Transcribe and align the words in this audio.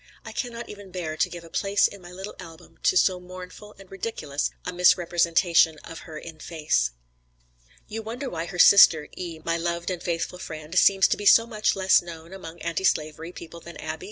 I 0.25 0.31
cannot 0.31 0.67
even 0.67 0.89
bear 0.89 1.15
to 1.15 1.29
give 1.29 1.43
a 1.43 1.49
place 1.51 1.87
in 1.87 2.01
my 2.01 2.11
little 2.11 2.33
album 2.39 2.79
to 2.81 2.97
so 2.97 3.19
mournful 3.19 3.75
and 3.77 3.91
ridiculous 3.91 4.49
a 4.65 4.73
misrepresentation 4.73 5.77
of 5.83 5.99
her 6.09 6.17
in 6.17 6.39
face." 6.39 6.89
"You 7.87 8.01
wonder 8.01 8.27
why 8.27 8.47
her 8.47 8.57
sister, 8.57 9.09
E., 9.15 9.41
my 9.45 9.57
loved 9.57 9.91
and 9.91 10.01
faithful 10.01 10.39
friend, 10.39 10.73
seems 10.75 11.07
to 11.09 11.17
be 11.17 11.27
so 11.27 11.45
much 11.45 11.75
less 11.75 12.01
known 12.01 12.33
among 12.33 12.63
anti 12.63 12.83
slavery 12.83 13.31
people 13.31 13.59
than 13.59 13.77
Abbie? 13.77 13.99